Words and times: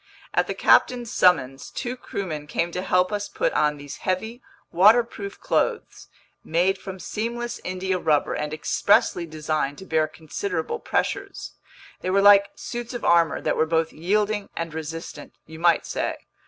At 0.33 0.47
the 0.47 0.55
captain's 0.55 1.11
summons, 1.11 1.69
two 1.69 1.95
crewmen 1.95 2.47
came 2.47 2.71
to 2.71 2.81
help 2.81 3.11
us 3.11 3.29
put 3.29 3.53
on 3.53 3.77
these 3.77 3.97
heavy, 3.97 4.41
waterproof 4.71 5.39
clothes, 5.39 6.07
made 6.43 6.79
from 6.79 6.99
seamless 6.99 7.61
India 7.63 7.99
rubber 7.99 8.33
and 8.33 8.51
expressly 8.51 9.27
designed 9.27 9.77
to 9.77 9.85
bear 9.85 10.07
considerable 10.07 10.79
pressures. 10.79 11.51
They 11.99 12.09
were 12.09 12.19
like 12.19 12.49
suits 12.55 12.95
of 12.95 13.05
armor 13.05 13.41
that 13.41 13.55
were 13.55 13.67
both 13.67 13.93
yielding 13.93 14.49
and 14.57 14.73
resistant, 14.73 15.35
you 15.45 15.59
might 15.59 15.85
say. 15.85 16.17